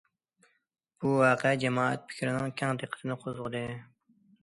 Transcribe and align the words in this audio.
بۇ 1.03 1.11
ۋەقە 1.25 1.53
جامائەت 1.65 2.09
پىكرىنىڭ 2.09 2.57
كەڭ 2.65 2.83
دىققىتىنى 2.83 3.23
قوزغىدى. 3.25 3.67